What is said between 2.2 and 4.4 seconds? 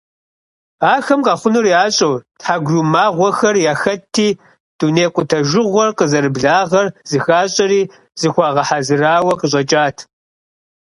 тхьэгурымагъуэхэр яхэтти,